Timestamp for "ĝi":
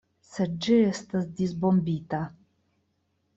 0.67-0.77